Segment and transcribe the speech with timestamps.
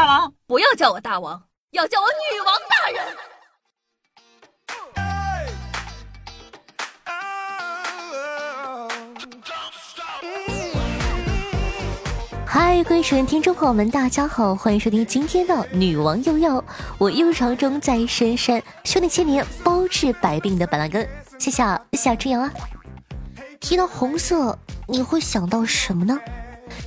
[0.00, 3.04] 大王，不要叫我大王，要叫我女王大人。
[12.46, 16.64] 嗨，各位收听众朋友们，大家好，欢迎收听今天的女王又要。
[16.96, 21.06] 我又长中在深山，修炼千年，包治百病的板蓝根。
[21.38, 21.62] 谢谢
[21.92, 22.50] 夏之阳啊。
[23.60, 24.58] 提到红色，
[24.88, 26.18] 你会想到什么呢？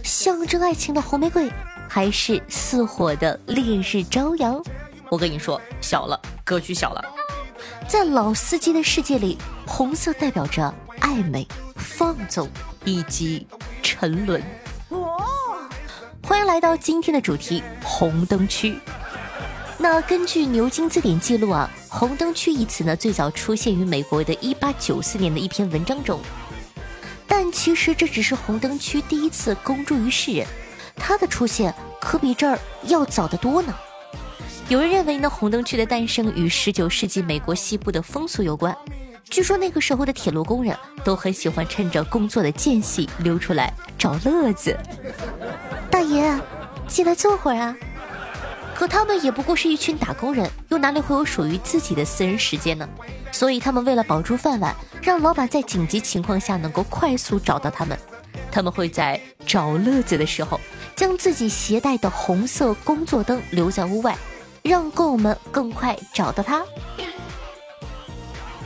[0.04, 1.48] 象征爱情的红玫瑰，
[1.94, 4.60] 还是似火的烈日朝阳？
[5.11, 7.06] 我跟你说，小了，格局小了。
[7.88, 12.50] 在老司机的世界里，红色代表着爱美、放纵
[12.84, 13.46] 以及
[13.84, 14.42] 沉沦。
[16.24, 18.75] 欢迎来到今天的主题红灯区。
[19.78, 26.20] 那根据牛津字典记录啊，红灯区一词呢最早出现于美国的1894年的一篇文章中。
[27.28, 30.48] 但其实这只是红灯区第一次公诸于世人，
[30.96, 33.73] 他的出现可比这儿要早得多呢。
[34.70, 38.76] 有人认为呢，红灯区的诞生与十九世纪美国西部的风俗有关。
[39.30, 44.78] 据说那个时候的铁路工人都很喜欢趁着工作的间隙溜出来找乐子。
[45.90, 46.34] 大爷，
[46.88, 47.76] 进来坐会儿啊！
[48.76, 52.88] 可他们也不过是一群打工人，又哪里会有属于自己的私人时间呢？
[53.32, 57.98] 所以他们为了保住饭碗，让老板在紧急情况下能够快速找到他们，
[58.52, 60.60] 他们会在找乐子的时候，
[61.04, 64.18] 将自己携带的红色工作灯留在屋外，
[64.62, 66.64] 让工友们更快找到他。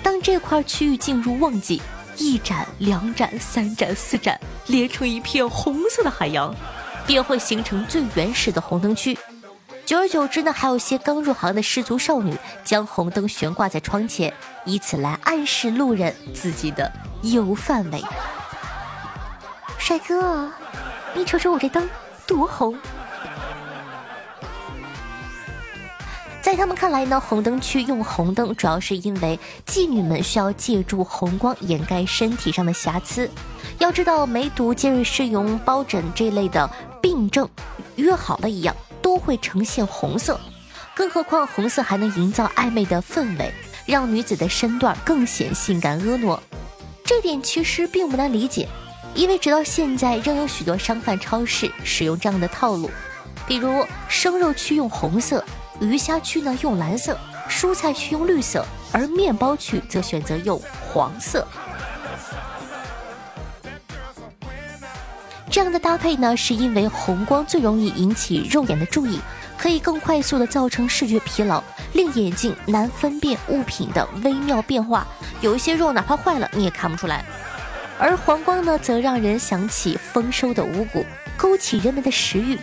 [0.03, 1.81] 当这块区域进入旺季，
[2.15, 6.53] 一盏、两盏、三盏、四盏，连成一片红色的海洋。
[7.07, 9.17] 便会形成最原始的红灯区。
[9.83, 14.31] 久而久之呢，还有些刚入行的失足少女将红灯悬挂在窗前，
[14.63, 16.91] 以此来暗示路人自己的
[17.23, 18.03] 有范围。
[19.79, 20.51] 帅哥，
[21.15, 21.89] 你瞅瞅我这灯
[22.27, 22.77] 多红！
[26.41, 33.29] 在他们看来呢，红灯区用红灯主要是因为妓女们需要借助红光掩盖身体上的瑕疵。
[33.79, 36.69] 要知道，梅毒、尖锐湿疣、疱疹这类的
[37.01, 37.49] 病症，
[37.95, 40.39] 约好了一样都会呈现红色。
[40.95, 43.53] 更何况红色还能营造暧昧的氛围，
[43.85, 46.39] 让女子的身段更显性感婀娜。
[47.05, 48.67] 这点其实并不难理解，
[49.17, 52.91] 因为直到现在仍有许多商贩超市使用这样的套路，
[53.47, 55.43] 比如生肉区用红色。
[55.79, 57.17] 鱼虾区呢用蓝色，
[57.49, 61.47] 蔬菜区用绿色，而面包区则选择用黄色。
[65.49, 69.19] 这样的搭配呢，是因为红光最容易引起肉眼的注意，
[69.57, 71.63] 可以更快速的造成视觉疲劳，
[71.93, 75.07] 令眼睛难分辨物品的微妙变化。
[75.41, 77.25] 有一些肉哪怕坏了，你也看不出来。
[77.99, 81.03] 而黄光呢，则让人想起丰收的五谷，
[81.35, 82.57] 勾起人们的食欲。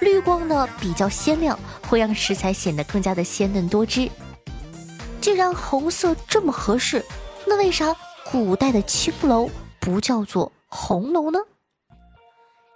[0.00, 1.58] 绿光呢比较鲜亮，
[1.88, 4.08] 会让食材显得更加的鲜嫩多汁。
[5.20, 7.04] 既然红色这么合适，
[7.46, 7.96] 那为啥
[8.30, 11.38] 古代的青楼不叫做红楼呢？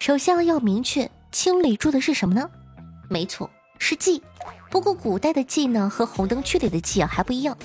[0.00, 2.50] 首先要明确，青里住的是什么呢？
[3.08, 3.48] 没错，
[3.78, 4.20] 是妓。
[4.70, 7.56] 不过古代的妓呢和红灯区里的妓啊还不一样。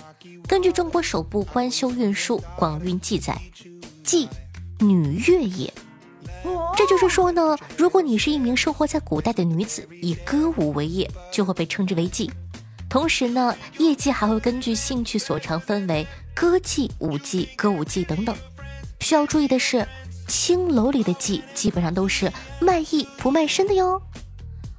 [0.47, 3.39] 根据中国首部官修运输《广运》记载，
[4.05, 4.27] 妓，
[4.79, 5.73] 女乐也。
[6.77, 12.29] 这就是说呢，如果你是一名生活在古代的女子，以歌舞为业，就会被称之为妓。
[12.87, 16.05] 同时呢，业妓还会根据兴趣所长分为
[16.35, 18.35] 歌妓、舞妓、歌舞妓等等。
[18.99, 19.87] 需要注意的是，
[20.27, 24.01] 青楼里的妓基本上都是卖艺不卖身的哟。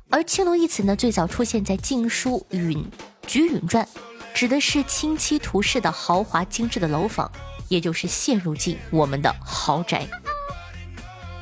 [0.09, 2.86] 而青楼一词呢，最早出现在《晋书·允
[3.26, 3.84] 菊允传》，
[4.32, 7.31] 指的是清漆涂饰的豪华精致的楼房，
[7.69, 10.06] 也就是现如今我们的豪宅。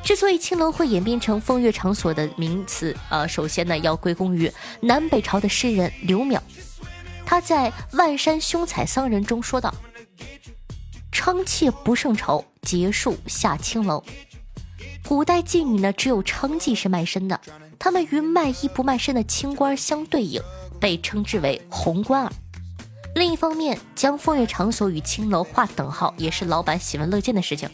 [0.03, 6.39] 之所以青楼会演变成风月场所的名词，呃，首先呢要归功于南北朝的诗人刘邈，
[7.25, 9.73] 他在《万山凶采桑人》中说道
[11.11, 14.03] ：“娼妾不胜愁，结束下青楼。”
[15.07, 17.39] 古代妓女呢，只有娼妓是卖身的，
[17.79, 20.39] 他们与卖艺不卖身的清官相对应，
[20.79, 22.31] 被称之为红官儿。
[23.15, 27.67] 另一方面，将风月场所与青楼划等号，也是老板喜闻乐见的事情，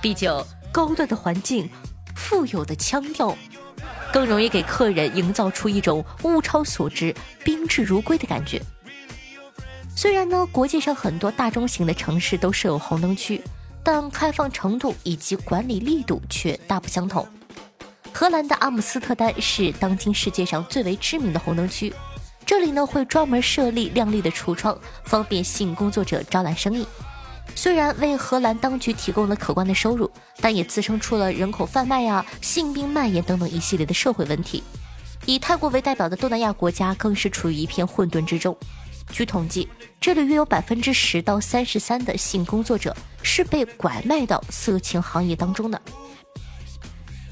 [0.00, 0.32] 毕竟。
[0.72, 1.70] 高端的环境，
[2.16, 3.36] 富有的腔调，
[4.12, 7.14] 更容易给客人营造出一种物超所值、
[7.44, 8.60] 宾至如归的感觉。
[9.94, 13.40] 虽然呢，国际上很多大中型的城市都设有红灯区，
[13.84, 17.24] 但开放程度以及管理力度却大不相同。
[18.12, 21.94] 荷兰的阿姆斯特丹是当今世界上最为知名的红灯区，
[22.46, 26.86] 这里呢会专门设立亮丽的橱窗，方便性工作者招揽生意。
[27.54, 30.10] 虽然为荷兰当局提供了可观的收入，
[30.40, 34.62] 但也滋生出了人口贩卖呀、性病蔓延等等一系列的社会问题。
[35.24, 38.56] 以泰国为代表的东南亚国家更是处于一片混沌之中。
[39.10, 39.68] 据统计，
[40.00, 45.80] 这里约有百分之十到三十三的性工作者是被拐卖到色情行业当中的。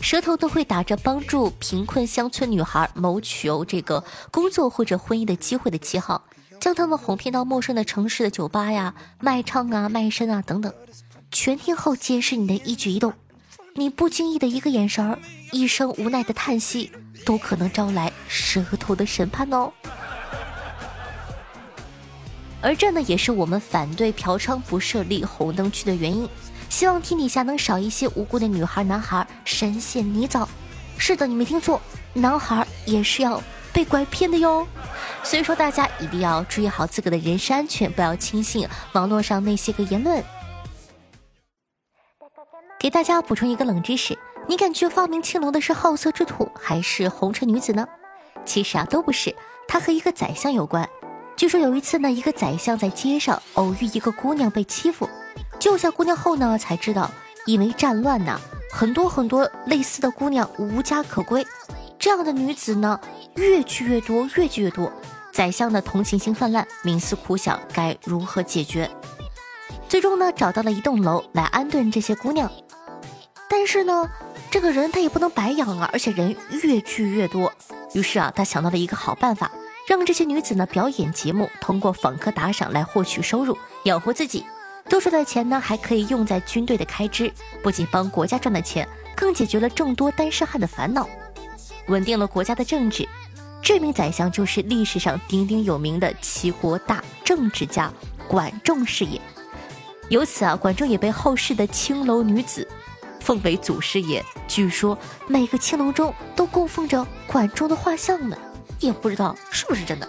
[0.03, 4.03] 舌头都会打着帮助贫困乡村女孩谋求这个
[4.33, 6.25] 工作或者婚姻的机会的旗号，
[6.59, 10.75] 将他们哄骗到陌生的城市的酒吧呀、卖唱啊、卖身啊等等，
[11.31, 13.15] 全天候监视你的一举一动。
[13.75, 15.19] 你不经意的一个眼神儿，
[15.53, 16.91] 一声无奈的叹息，
[17.25, 19.73] 都可能招来蛇头的审判哦。
[22.61, 26.29] 而这呢，也是我们反对嫖娼不设立红灯区的原因。
[26.73, 30.49] 希望天底下能少一些无辜的女孩、男孩深陷泥沼。
[30.97, 31.79] 是的，你没听错，
[32.15, 33.43] 男孩也是要
[33.75, 34.67] 被拐骗的哟。
[35.23, 40.25] 所以说，大家一定要注意好自个的人身安全，不要轻信网络上那些个言论。
[42.81, 44.19] 给大家补充一个冷知识：
[44.49, 47.87] 你感觉发明青龙的是好色之徒还是红尘女子呢？
[48.47, 49.37] 其实啊，都不是，
[49.69, 50.89] 他和一个宰相有关。
[51.37, 55.07] 据说有一次呢，一个宰相在街上偶遇一个姑娘被欺负。
[55.62, 57.09] 救下姑娘后呢，才知道
[57.47, 58.37] 因为战乱呐，
[58.73, 61.47] 很多很多类似的姑娘无家可归，
[62.00, 62.99] 这样的女子呢
[63.37, 64.93] 越聚越多，越聚越多。
[65.32, 68.91] 宰相的同情心泛滥，冥思苦想该如何解决。
[69.88, 72.50] 最终呢，找到了一栋楼来安顿这些姑娘。
[73.49, 74.11] 但是呢，
[74.50, 76.35] 这个人他也不能白养啊，而且人
[76.65, 77.53] 越聚越多。
[77.94, 79.49] 于是啊，他想到了一个好办法，
[79.88, 84.44] 让这些女子呢表演节目，通过访客打赏来获取收入，养活自己。
[84.93, 88.87] 多出来的钱呢，还可以用在军队的开支，不仅帮国家赚了钱，
[89.17, 91.09] 更解决了众多单身汉的烦恼，
[91.87, 93.09] 稳定了国家的政治。
[93.62, 97.91] 这名宰相就是历史上鼎鼎有名的齐国大政治家
[98.29, 99.19] 管仲是也。
[100.11, 102.69] 由此啊，管仲也被后世的青楼女子
[103.19, 104.23] 奉为祖师爷。
[104.47, 108.37] 据说每个青楼中都供奉着管仲的画像呢，
[108.79, 110.06] 也不知道是不是真的。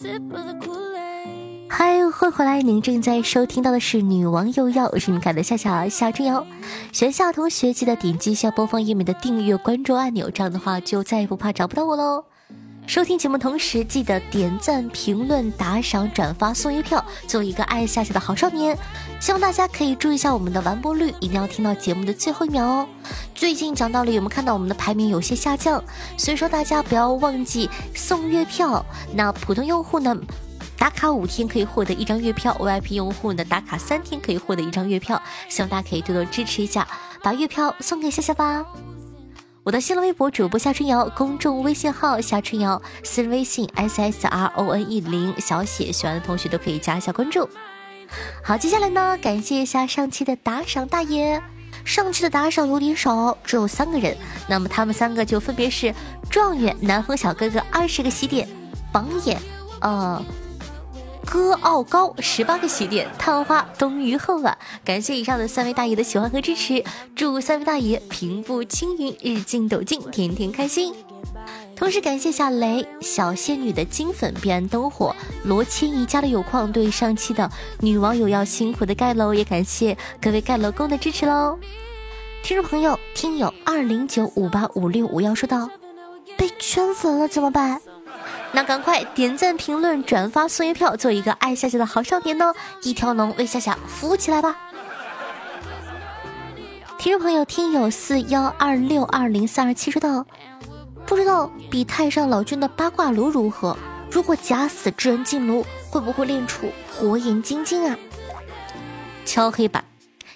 [0.00, 0.06] 嗨，
[1.68, 2.62] 欢迎回来！
[2.62, 6.46] 您正在收听到的是《女王又要》，我是你们的夏夏夏春瑶。
[6.92, 12.26] 学校同学记得点击一下播放页面的订阅关注按钮，这样的话就再也不怕找不到我喽。
[12.88, 18.74] 收听节目同时，记得点赞、评论、打赏、转发、送月票，做一个爱夏夏的好少年。
[19.20, 22.88] 希望大家可以注意一下我们的完播率，一定要听到节目的最后一秒哦。
[23.34, 25.84] 最近讲道理，有没有看到我们的排名有些下降？
[26.16, 28.82] 所以说大家不要忘记送月票。
[29.12, 30.16] 那普通用户呢，
[30.78, 35.20] 打卡五天可以获得一张月票；VIP 用户呢，打卡三天可以获得一张月票。
[35.50, 36.88] 希望大家可以多多支持一下，
[37.22, 38.64] 把月票送给夏夏吧。
[39.68, 47.46] 我的新浪微博主播夏春瑶，公众微信号夏春瑶，私人微信 s s r o n e 零小写，喜欢的同学都可以加一下关注。
[48.42, 51.42] 好，接下来呢，感谢一下上期的打赏大爷。
[51.84, 54.16] 上期的打赏有点少，只有三个人，
[54.48, 55.94] 那么他们三个就分别是
[56.30, 58.48] 状元、南风小哥哥二十个喜点，
[58.90, 59.38] 榜眼，
[59.82, 60.24] 呃。
[61.30, 64.56] 歌傲高十八个喜点，探花冬雨后啊！
[64.82, 66.82] 感谢以上的三位大爷的喜欢和支持，
[67.14, 70.94] 祝三位大爷平步青云，日进斗金，天天开心。
[71.76, 75.14] 同时感谢小雷、小仙女的金粉、彼岸灯火、
[75.44, 81.58] 罗千一家的有矿对上期的女网友要辛苦的盖楼，也感谢各位盖楼工的支持喽。
[82.42, 85.68] 听众朋友，听友二零九五八五六五幺说道
[86.38, 87.80] ：“被圈粉了怎么办？
[88.50, 92.52] 那赶快点赞、评论、转发、送月票，做一个爱夏夏的好少年呢！
[92.82, 94.56] 一条龙为夏夏服务起来吧！
[96.98, 100.26] 听众朋友，听友四幺二六二零三二七说道
[101.06, 103.76] ：“不知道比太上老君的八卦炉如何？
[104.10, 107.96] 如果假死之人进炉，会不会练出火眼金睛啊？”
[109.26, 109.84] 敲黑板，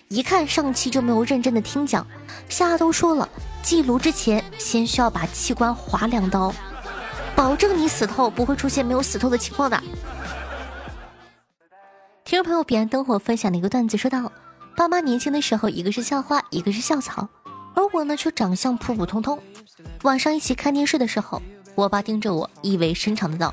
[0.09, 2.07] 一看上期就没有认真的听讲，
[2.49, 3.27] 夏都说了，
[3.63, 6.53] 进炉之前先需要把器官划两刀。
[7.43, 9.77] 保证你死透，不会出现没有死透的情况的。
[12.23, 14.31] 听众朋友，彼岸灯火分享了一个段子，说道：
[14.77, 17.29] 爸妈年轻的时候，一个是校花，一个是校草，
[17.75, 19.37] 而我呢却长相普普通通。
[20.05, 21.43] 晚上一起看电视的时候，
[21.75, 23.53] 我爸盯着我，意味深长的道：“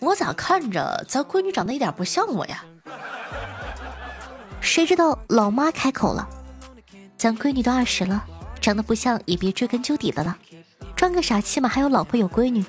[0.00, 2.64] 我咋看着咱闺女长得一点不像我呀？”
[4.62, 6.26] 谁知道老妈开口了
[7.14, 8.24] ：“咱闺女都二十了，
[8.58, 10.34] 长得不像也别追根究底的了。”
[10.98, 12.64] 装个傻，起码还有老婆有闺女，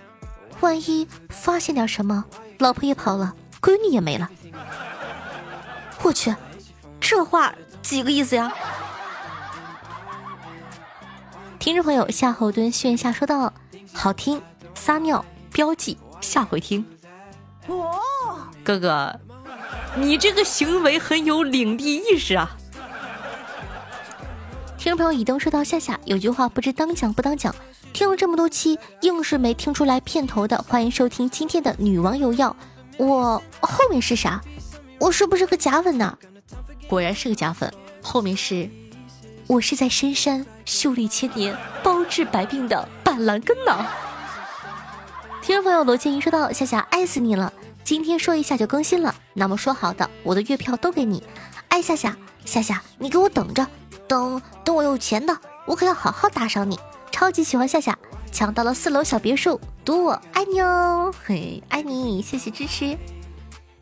[0.59, 2.23] 万一发现点什么，
[2.59, 4.29] 老婆也跑了，闺女也没了。
[6.03, 6.35] 我去，
[7.01, 8.53] 这话几个意思呀？
[11.57, 13.51] 听众朋友夏侯惇炫下说道
[13.93, 14.39] ：“好听，
[14.75, 16.85] 撒尿标记，下回听。
[17.65, 17.99] 哦，
[18.63, 19.19] 哥哥，
[19.95, 22.55] 你这个行为很有领地意识啊。
[24.77, 27.53] 听众朋友以东说到夏夏有句话不知当讲不当讲，
[27.93, 32.55] 听了这么多期硬是没听出来片头的，欢迎收听今天的女王有药。
[32.97, 34.41] 我后面是啥？
[34.99, 36.17] 我是不是个假粉呢？
[36.87, 37.71] 果然是个假粉。
[38.01, 38.69] 后面是，
[39.47, 43.85] 我是在深山修历千年，包治百病的板蓝根呢。
[45.41, 47.51] 听众朋友罗建一说到夏夏爱死你了，
[47.83, 49.13] 今天说一下就更新了。
[49.33, 51.23] 那么说好的，我的月票都给你，
[51.67, 52.15] 爱夏夏
[52.45, 53.65] 夏夏，你给我等着，
[54.07, 56.79] 等等我有钱的，我可要好好打赏你。
[57.19, 57.99] 超级喜欢夏夏，
[58.31, 62.97] 抢到了四楼小别墅，赌我爱你哦，嘿，爱你，谢谢支持。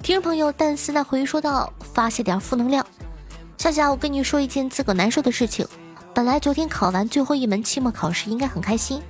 [0.01, 2.83] 听众朋友但思那回说道：发泄点负能量，
[3.59, 5.67] 夏夏，我跟你说一件自个难受的事情。
[6.15, 9.03] 本来昨天考完最后一门期末考试应该很开心，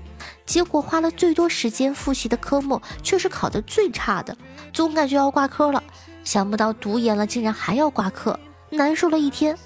[0.46, 4.38] 结果花了最多时间复习的科目却是考的最差的，
[4.74, 5.82] 总感觉要挂科了。
[6.26, 8.38] 想不到读研了竟然还要挂科，
[8.72, 9.58] 难受了一天，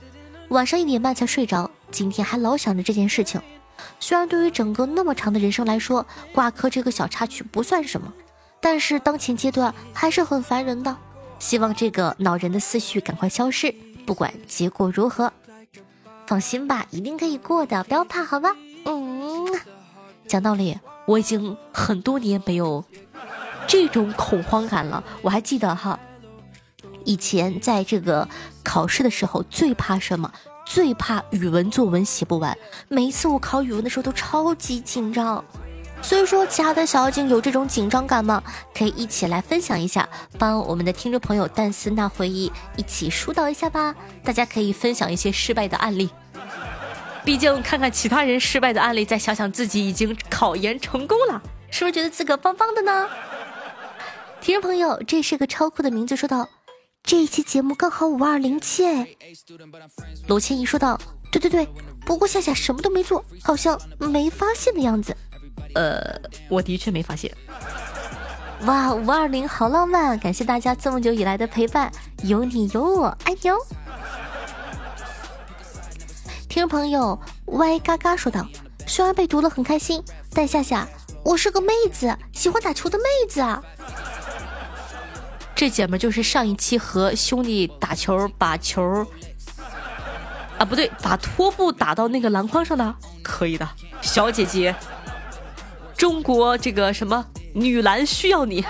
[0.49, 1.67] 晚上一点半才睡着。
[1.89, 3.41] 今天还老想着这件事情。
[3.99, 8.11] 虽然对于整个那么长的人生来说，挂科这个小插曲不算什么，
[8.59, 10.95] 但是当前阶段还是很烦人的。
[11.39, 13.73] 希望这个恼人的思绪赶快消失，
[14.05, 15.33] 不管结果如何，
[16.27, 18.55] 放心吧，一定可以过的，不要怕，好吧？
[18.85, 19.47] 嗯，
[20.27, 22.83] 讲道理，我已经很多年没有
[23.65, 25.03] 这种恐慌感了。
[25.23, 25.99] 我还记得哈，
[27.05, 28.27] 以前在这个
[28.63, 30.31] 考试的时候最怕什么？
[30.73, 32.57] 最怕语文作文写不完。
[32.87, 35.43] 每一次我考语文的时候都超级紧张。
[36.01, 38.41] 所以说，其他的小妖精有这种紧张感吗？
[38.73, 40.07] 可以一起来分享一下，
[40.39, 43.93] 帮我们的听众朋友但思那回忆一起疏导一下吧。
[44.23, 46.09] 大家可以分享一些失败的案例，
[47.25, 53.09] 毕竟看看其他人失败的案例，再想想自己已经考研成功了，是不是觉得自个棒棒的呢？
[54.39, 56.47] 听众朋友，这是个超酷的名字，说道
[57.03, 59.07] ：“这一期节目刚好五二零七哎。”
[60.27, 60.99] 罗千怡说道
[61.31, 61.67] ：“对对对，
[62.05, 65.15] 不过夏夏什么都没做，好像没发现的样子。”
[65.75, 67.35] 呃，我的确没发现。
[68.65, 70.19] 哇，五二零好浪漫！
[70.19, 71.91] 感谢大家这么久以来的陪伴，
[72.23, 73.57] 有你有我，爱你哦。
[76.47, 78.45] 听众朋友歪嘎嘎说道
[78.85, 80.03] ：“虽然被读了很开心，
[80.33, 80.87] 但夏夏，
[81.23, 83.63] 我是个妹子，喜欢打球的妹子啊。”
[85.61, 89.05] 这姐们就是上一期和兄弟打球把球
[90.57, 93.69] 啊不对，把拖布打到那个篮筐上的，可以的，
[94.01, 94.75] 小姐姐。
[95.95, 98.63] 中国这个什么女篮需要你。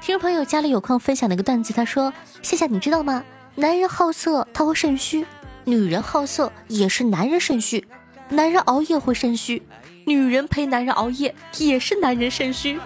[0.00, 3.24] 听众朋友家里有空分享了一个段子，他说：“夏夏，你知道吗？
[3.56, 5.26] 男人好色他会肾虚，
[5.64, 7.84] 女人好色也是男人肾虚。
[8.28, 9.60] 男人熬夜会肾虚，
[10.06, 12.78] 女人陪男人熬夜也是男人肾虚。”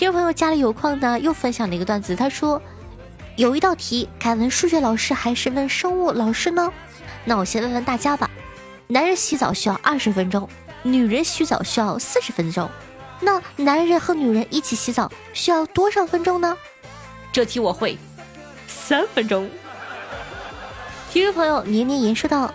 [0.00, 2.62] 听众朋友家里有矿呢，又分享了一个段子，他说
[3.36, 6.72] ：“有一道题该问数学老师还是问生物老师呢？
[7.22, 8.30] 那我先问问大家吧。”
[8.88, 10.48] 男人洗澡需要二十分钟，
[10.82, 12.66] 女人洗澡需要四十分钟。
[13.20, 16.56] 那男人和女人一起洗澡需要多少分钟呢？
[17.30, 17.98] 这题我会，
[18.66, 19.50] 三分钟。
[21.10, 22.50] 听众朋友年年言说道：“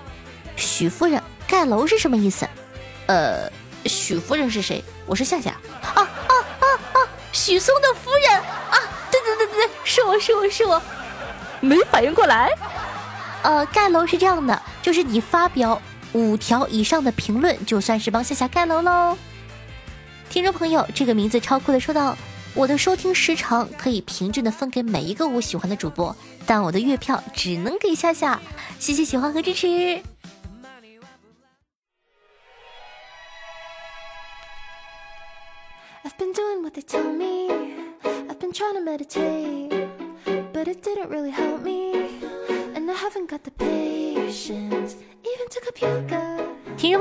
[0.57, 2.47] 许夫人盖楼是什么意思？”
[3.05, 3.47] 呃，
[3.85, 4.83] 许夫人是谁？
[5.05, 5.51] 我是夏夏。
[5.93, 6.09] 啊！
[7.35, 8.79] 许嵩的夫人啊！
[9.11, 10.81] 对对对对对，是我是我是我，
[11.59, 12.49] 没反应过来。
[13.43, 15.79] 呃，盖楼是这样的，就是你发表。
[16.13, 19.17] 五条以上的评论就算是帮夏夏盖楼喽。
[20.29, 22.17] 听众朋友，这个名字超酷的说道
[22.55, 26.15] ：“我的收听时长可以平均的分给每一个我喜欢的主播，
[26.45, 28.39] 但我的月票只能给夏夏。
[28.79, 30.01] 谢谢喜欢和支持。
[36.17, 36.63] 听众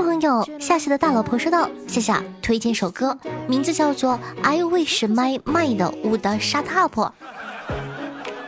[0.02, 3.16] 朋友，夏夏的大老婆说道：“夏夏推荐首歌，
[3.46, 7.12] 名字叫做《I Wish My Mind》Would Shut Up。”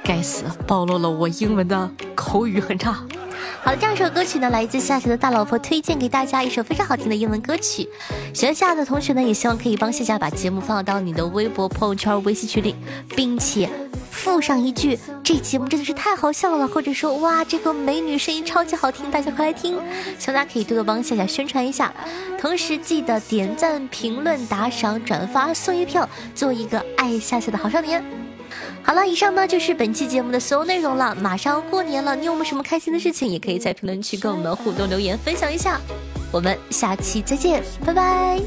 [0.02, 3.06] 该死，暴露了我英文的口语很差。
[3.66, 7.88] 好的，这样一首歌曲呢，来自夏夏的大老婆推荐给大家一首非常好听的英文歌曲。
[8.32, 12.76] 喜欢夏夏的同学呢，也希望可以帮夏夏把节目放到你的微博、朋友圈、微信群里，
[13.16, 13.68] 并且。
[14.08, 19.74] 附上一句，这节目真的是太好笑了，或者说哇，这个美女声音超级好听，大家快来听！
[20.16, 21.92] 希望大家可以多多帮夏夏宣传一下，
[22.38, 28.25] 同时记得点赞、评论、打赏、转发，送一票，做一个爱夏夏的好少年。
[28.86, 31.12] 好了，以上呢就是本期节目的所有内容了。
[31.16, 35.80] 马上过年了，你有没有什么开心的事情，也可以在评论区跟我们互动留言分享一下。
[36.30, 38.40] 我们下期再见，拜拜。